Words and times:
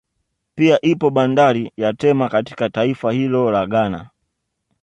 Pia 0.55 0.81
ipo 0.81 1.09
bandari 1.09 1.71
ya 1.77 1.93
Tema 1.93 2.29
katika 2.29 2.69
taifa 2.69 3.11
hilo 3.11 3.51
la 3.51 3.67
Ghana 3.67 4.09